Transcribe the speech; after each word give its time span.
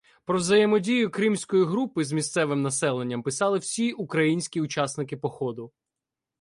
Про 0.25 0.37
взаємодію 0.37 1.09
Кримської 1.11 1.65
групи 1.65 2.03
з 2.05 2.11
місцевим 2.11 2.61
населенням 2.61 3.23
писали 3.23 3.57
всі 3.57 3.91
українські 3.91 4.61
учасники 4.61 5.17
походу. 5.17 5.71